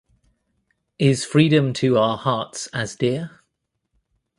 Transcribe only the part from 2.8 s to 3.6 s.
dear?